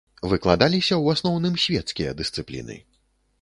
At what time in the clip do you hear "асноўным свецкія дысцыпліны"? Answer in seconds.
1.17-2.81